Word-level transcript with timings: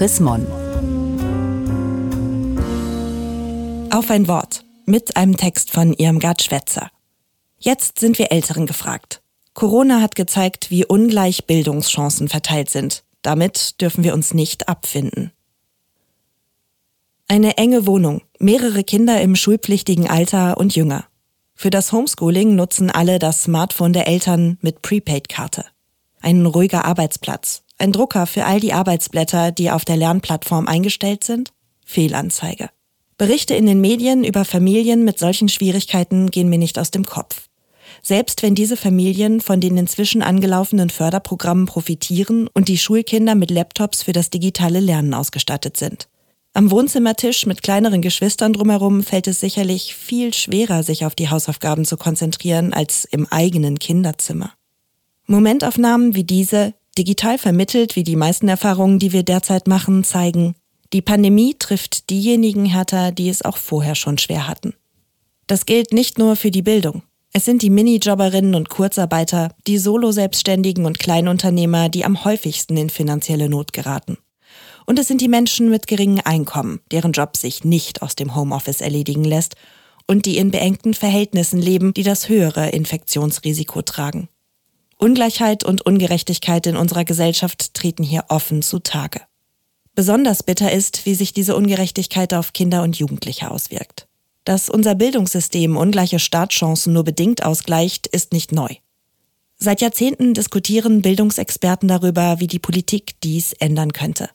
Chris 0.00 0.18
Mon. 0.18 0.46
Auf 3.90 4.10
ein 4.10 4.28
Wort 4.28 4.64
mit 4.86 5.14
einem 5.14 5.36
Text 5.36 5.70
von 5.70 5.92
Irmgard 5.92 6.40
Schwetzer. 6.40 6.90
Jetzt 7.58 7.98
sind 7.98 8.18
wir 8.18 8.32
Älteren 8.32 8.64
gefragt. 8.64 9.20
Corona 9.52 10.00
hat 10.00 10.14
gezeigt, 10.14 10.70
wie 10.70 10.86
ungleich 10.86 11.44
Bildungschancen 11.44 12.30
verteilt 12.30 12.70
sind. 12.70 13.04
Damit 13.20 13.78
dürfen 13.82 14.02
wir 14.02 14.14
uns 14.14 14.32
nicht 14.32 14.70
abfinden. 14.70 15.32
Eine 17.28 17.58
enge 17.58 17.86
Wohnung, 17.86 18.22
mehrere 18.38 18.84
Kinder 18.84 19.20
im 19.20 19.36
schulpflichtigen 19.36 20.08
Alter 20.08 20.56
und 20.56 20.74
jünger. 20.74 21.04
Für 21.54 21.68
das 21.68 21.92
Homeschooling 21.92 22.54
nutzen 22.54 22.90
alle 22.90 23.18
das 23.18 23.42
Smartphone 23.42 23.92
der 23.92 24.08
Eltern 24.08 24.56
mit 24.62 24.80
Prepaid-Karte. 24.80 25.66
Ein 26.22 26.46
ruhiger 26.46 26.86
Arbeitsplatz, 26.86 27.64
ein 27.80 27.92
Drucker 27.92 28.26
für 28.26 28.44
all 28.44 28.60
die 28.60 28.72
Arbeitsblätter, 28.72 29.52
die 29.52 29.70
auf 29.70 29.84
der 29.84 29.96
Lernplattform 29.96 30.66
eingestellt 30.66 31.24
sind? 31.24 31.52
Fehlanzeige. 31.84 32.70
Berichte 33.18 33.54
in 33.54 33.66
den 33.66 33.80
Medien 33.80 34.24
über 34.24 34.44
Familien 34.44 35.04
mit 35.04 35.18
solchen 35.18 35.48
Schwierigkeiten 35.48 36.30
gehen 36.30 36.48
mir 36.48 36.58
nicht 36.58 36.78
aus 36.78 36.90
dem 36.90 37.04
Kopf. 37.04 37.48
Selbst 38.02 38.42
wenn 38.42 38.54
diese 38.54 38.76
Familien 38.76 39.40
von 39.40 39.60
den 39.60 39.76
inzwischen 39.76 40.22
angelaufenen 40.22 40.88
Förderprogrammen 40.88 41.66
profitieren 41.66 42.48
und 42.54 42.68
die 42.68 42.78
Schulkinder 42.78 43.34
mit 43.34 43.50
Laptops 43.50 44.02
für 44.02 44.12
das 44.12 44.30
digitale 44.30 44.80
Lernen 44.80 45.12
ausgestattet 45.12 45.76
sind. 45.76 46.08
Am 46.52 46.70
Wohnzimmertisch 46.70 47.46
mit 47.46 47.62
kleineren 47.62 48.02
Geschwistern 48.02 48.52
drumherum 48.52 49.02
fällt 49.02 49.28
es 49.28 49.38
sicherlich 49.38 49.94
viel 49.94 50.34
schwerer, 50.34 50.82
sich 50.82 51.04
auf 51.04 51.14
die 51.14 51.28
Hausaufgaben 51.28 51.84
zu 51.84 51.96
konzentrieren, 51.96 52.72
als 52.72 53.04
im 53.04 53.26
eigenen 53.28 53.78
Kinderzimmer. 53.78 54.52
Momentaufnahmen 55.26 56.16
wie 56.16 56.24
diese 56.24 56.74
Digital 56.98 57.38
vermittelt, 57.38 57.96
wie 57.96 58.04
die 58.04 58.16
meisten 58.16 58.48
Erfahrungen, 58.48 58.98
die 58.98 59.12
wir 59.12 59.22
derzeit 59.22 59.68
machen, 59.68 60.04
zeigen, 60.04 60.54
die 60.92 61.02
Pandemie 61.02 61.54
trifft 61.56 62.10
diejenigen 62.10 62.64
härter, 62.64 63.12
die 63.12 63.28
es 63.28 63.42
auch 63.42 63.56
vorher 63.56 63.94
schon 63.94 64.18
schwer 64.18 64.48
hatten. 64.48 64.74
Das 65.46 65.66
gilt 65.66 65.92
nicht 65.92 66.18
nur 66.18 66.34
für 66.34 66.50
die 66.50 66.62
Bildung. 66.62 67.02
Es 67.32 67.44
sind 67.44 67.62
die 67.62 67.70
Minijobberinnen 67.70 68.56
und 68.56 68.68
Kurzarbeiter, 68.68 69.54
die 69.68 69.78
Solo-Selbstständigen 69.78 70.84
und 70.84 70.98
Kleinunternehmer, 70.98 71.88
die 71.88 72.04
am 72.04 72.24
häufigsten 72.24 72.76
in 72.76 72.90
finanzielle 72.90 73.48
Not 73.48 73.72
geraten. 73.72 74.18
Und 74.84 74.98
es 74.98 75.06
sind 75.06 75.20
die 75.20 75.28
Menschen 75.28 75.70
mit 75.70 75.86
geringen 75.86 76.20
Einkommen, 76.20 76.80
deren 76.90 77.12
Job 77.12 77.36
sich 77.36 77.62
nicht 77.62 78.02
aus 78.02 78.16
dem 78.16 78.34
Homeoffice 78.34 78.80
erledigen 78.80 79.22
lässt 79.22 79.54
und 80.08 80.26
die 80.26 80.38
in 80.38 80.50
beengten 80.50 80.92
Verhältnissen 80.92 81.62
leben, 81.62 81.94
die 81.94 82.02
das 82.02 82.28
höhere 82.28 82.70
Infektionsrisiko 82.70 83.82
tragen. 83.82 84.28
Ungleichheit 85.00 85.64
und 85.64 85.86
Ungerechtigkeit 85.86 86.66
in 86.66 86.76
unserer 86.76 87.04
Gesellschaft 87.04 87.72
treten 87.72 88.02
hier 88.02 88.26
offen 88.28 88.60
zutage. 88.60 89.22
Besonders 89.94 90.42
bitter 90.42 90.70
ist, 90.72 91.06
wie 91.06 91.14
sich 91.14 91.32
diese 91.32 91.56
Ungerechtigkeit 91.56 92.34
auf 92.34 92.52
Kinder 92.52 92.82
und 92.82 92.98
Jugendliche 92.98 93.50
auswirkt. 93.50 94.06
Dass 94.44 94.68
unser 94.68 94.94
Bildungssystem 94.94 95.76
ungleiche 95.76 96.18
Startchancen 96.18 96.92
nur 96.92 97.04
bedingt 97.04 97.44
ausgleicht, 97.44 98.06
ist 98.08 98.32
nicht 98.32 98.52
neu. 98.52 98.74
Seit 99.56 99.80
Jahrzehnten 99.80 100.34
diskutieren 100.34 101.02
Bildungsexperten 101.02 101.88
darüber, 101.88 102.40
wie 102.40 102.46
die 102.46 102.58
Politik 102.58 103.20
dies 103.22 103.52
ändern 103.54 103.92
könnte. 103.92 104.30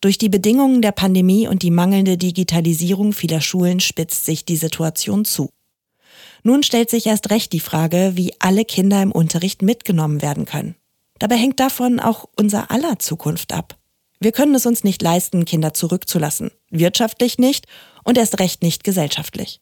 Durch 0.00 0.18
die 0.18 0.28
Bedingungen 0.28 0.82
der 0.82 0.92
Pandemie 0.92 1.46
und 1.46 1.62
die 1.62 1.70
mangelnde 1.70 2.18
Digitalisierung 2.18 3.12
vieler 3.12 3.40
Schulen 3.40 3.80
spitzt 3.80 4.26
sich 4.26 4.44
die 4.44 4.56
Situation 4.56 5.24
zu. 5.24 5.50
Nun 6.44 6.62
stellt 6.62 6.90
sich 6.90 7.06
erst 7.06 7.30
recht 7.30 7.52
die 7.52 7.60
Frage, 7.60 8.12
wie 8.14 8.34
alle 8.38 8.66
Kinder 8.66 9.02
im 9.02 9.12
Unterricht 9.12 9.62
mitgenommen 9.62 10.20
werden 10.22 10.44
können. 10.44 10.76
Dabei 11.18 11.36
hängt 11.36 11.58
davon 11.58 12.00
auch 12.00 12.26
unser 12.36 12.70
aller 12.70 12.98
Zukunft 12.98 13.52
ab. 13.52 13.76
Wir 14.20 14.30
können 14.30 14.54
es 14.54 14.66
uns 14.66 14.84
nicht 14.84 15.00
leisten, 15.02 15.46
Kinder 15.46 15.74
zurückzulassen. 15.74 16.50
Wirtschaftlich 16.70 17.38
nicht 17.38 17.66
und 18.04 18.18
erst 18.18 18.40
recht 18.40 18.62
nicht 18.62 18.84
gesellschaftlich. 18.84 19.60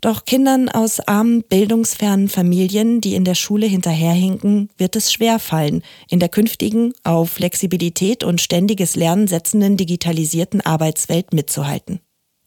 Doch 0.00 0.24
Kindern 0.24 0.68
aus 0.68 1.00
armen, 1.00 1.42
bildungsfernen 1.42 2.28
Familien, 2.28 3.00
die 3.00 3.14
in 3.14 3.24
der 3.24 3.34
Schule 3.34 3.66
hinterherhinken, 3.66 4.68
wird 4.76 4.96
es 4.96 5.12
schwer 5.12 5.38
fallen, 5.38 5.82
in 6.10 6.20
der 6.20 6.28
künftigen, 6.28 6.92
auf 7.04 7.30
Flexibilität 7.32 8.24
und 8.24 8.40
ständiges 8.40 8.96
Lernen 8.96 9.28
setzenden 9.28 9.76
digitalisierten 9.76 10.60
Arbeitswelt 10.60 11.32
mitzuhalten. 11.32 12.00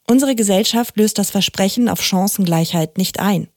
Unsere 0.08 0.36
Gesellschaft 0.36 0.98
löst 0.98 1.18
das 1.18 1.32
Versprechen 1.32 1.90
auf 1.90 2.04
Chancengleichheit 2.04 2.98
nicht 2.98 3.20
ein. 3.20 3.48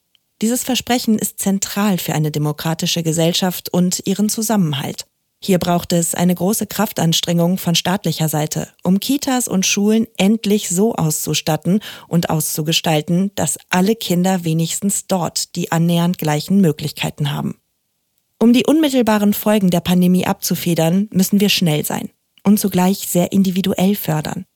Dieses 0.43 0.65
Versprechen 0.65 1.19
ist 1.19 1.39
zentral 1.39 1.99
für 1.99 2.15
eine 2.15 2.31
demokratische 2.31 3.03
Gesellschaft 3.03 3.69
und 3.69 4.03
ihren 4.07 4.31
Zusammenhalt. 4.31 5.07
Hier 5.43 5.59
braucht 5.59 5.93
es 5.93 6.15
eine 6.15 6.35
große 6.35 6.67
Kraftanstrengung 6.67 7.57
von 7.57 7.75
staatlicher 7.75 8.29
Seite, 8.29 8.69
um 8.83 9.01
Kitas 9.01 9.49
und 9.49 9.65
Schulen 9.65 10.07
endlich 10.19 10.69
so 10.69 10.95
auszustatten 10.95 11.81
und 12.09 12.29
auszugestalten, 12.29 13.33
dass 13.37 13.59
alle 13.71 13.97
Kinder 13.97 14.45
wenigstens 14.45 15.07
dort 15.07 15.57
die 15.57 15.73
annähernd 15.73 16.19
gleichen 16.19 16.61
Möglichkeiten 16.61 17.33
haben. 17.33 17.57
Um 18.39 18.53
die 18.53 18.67
unmittelbaren 18.67 19.33
Folgen 19.33 19.71
der 19.71 19.81
Pandemie 19.81 20.27
abzufedern, 20.27 21.09
müssen 21.13 21.41
wir 21.41 21.49
schnell 21.49 21.85
sein 21.85 22.11
und 22.45 22.61
zugleich 22.61 23.09
sehr 23.09 23.33
individuell 23.33 23.95
fördern. 23.95 24.47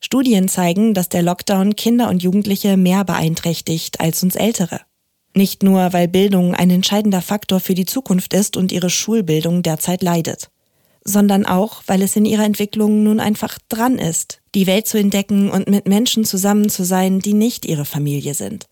Studien 0.00 0.48
zeigen, 0.48 0.94
dass 0.94 1.08
der 1.08 1.22
Lockdown 1.22 1.74
Kinder 1.74 2.08
und 2.08 2.22
Jugendliche 2.22 2.76
mehr 2.76 3.04
beeinträchtigt 3.04 4.00
als 4.00 4.22
uns 4.22 4.36
Ältere. 4.36 4.80
Nicht 5.38 5.62
nur, 5.62 5.92
weil 5.92 6.08
Bildung 6.08 6.52
ein 6.52 6.68
entscheidender 6.68 7.22
Faktor 7.22 7.60
für 7.60 7.74
die 7.74 7.86
Zukunft 7.86 8.34
ist 8.34 8.56
und 8.56 8.72
ihre 8.72 8.90
Schulbildung 8.90 9.62
derzeit 9.62 10.02
leidet, 10.02 10.50
sondern 11.04 11.46
auch, 11.46 11.84
weil 11.86 12.02
es 12.02 12.16
in 12.16 12.24
ihrer 12.24 12.42
Entwicklung 12.42 13.04
nun 13.04 13.20
einfach 13.20 13.60
dran 13.68 14.00
ist, 14.00 14.40
die 14.56 14.66
Welt 14.66 14.88
zu 14.88 14.98
entdecken 14.98 15.48
und 15.48 15.68
mit 15.68 15.86
Menschen 15.86 16.24
zusammen 16.24 16.68
zu 16.70 16.82
sein, 16.82 17.20
die 17.20 17.34
nicht 17.34 17.66
ihre 17.66 17.84
Familie 17.84 18.34
sind. 18.34 18.66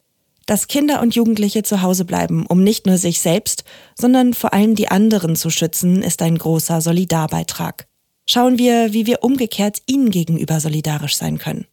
Dass 0.47 0.66
Kinder 0.66 1.03
und 1.03 1.15
Jugendliche 1.15 1.62
zu 1.62 1.82
Hause 1.82 2.05
bleiben, 2.05 2.47
um 2.47 2.65
nicht 2.65 2.84
nur 2.84 2.99
sich 2.99 3.21
selbst, 3.21 3.62
sondern 3.97 4.34
vor 4.34 4.53
allem 4.53 4.75
die 4.75 4.88
anderen 4.88 5.37
zu 5.37 5.50
schützen, 5.50 6.03
ist 6.03 6.21
ein 6.21 6.37
großer 6.37 6.81
Solidarbeitrag. 6.81 7.87
Schauen 8.28 8.59
wir, 8.59 8.93
wie 8.93 9.06
wir 9.06 9.22
umgekehrt 9.22 9.82
ihnen 9.87 10.10
gegenüber 10.10 10.59
solidarisch 10.59 11.15
sein 11.15 11.38
können. 11.38 11.66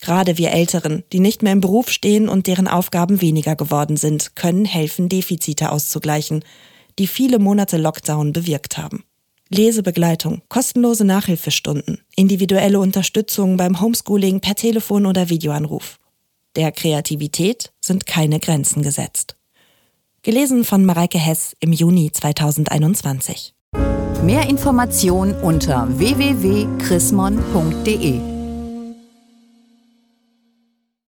Gerade 0.00 0.38
wir 0.38 0.52
Älteren, 0.52 1.02
die 1.12 1.20
nicht 1.20 1.42
mehr 1.42 1.52
im 1.52 1.60
Beruf 1.60 1.90
stehen 1.90 2.28
und 2.28 2.46
deren 2.46 2.68
Aufgaben 2.68 3.20
weniger 3.20 3.56
geworden 3.56 3.96
sind, 3.96 4.36
können 4.36 4.64
helfen, 4.64 5.08
Defizite 5.08 5.72
auszugleichen, 5.72 6.44
die 6.98 7.06
viele 7.06 7.38
Monate 7.38 7.76
Lockdown 7.76 8.32
bewirkt 8.32 8.78
haben. 8.78 9.04
Lesebegleitung, 9.50 10.42
kostenlose 10.48 11.04
Nachhilfestunden, 11.04 12.00
individuelle 12.16 12.80
Unterstützung 12.80 13.56
beim 13.56 13.80
Homeschooling 13.80 14.40
per 14.40 14.54
Telefon 14.54 15.06
oder 15.06 15.28
Videoanruf. 15.28 15.98
Der 16.56 16.72
Kreativität 16.72 17.72
sind 17.80 18.06
keine 18.06 18.40
Grenzen 18.40 18.82
gesetzt. 18.82 19.36
Gelesen 20.22 20.64
von 20.64 20.84
Mareike 20.84 21.18
Hess 21.18 21.54
im 21.60 21.72
Juni 21.72 22.10
2021. 22.10 23.54
Mehr 24.22 24.48
Informationen 24.48 25.34
unter 25.42 25.86
www.chrismon.de 25.98 28.33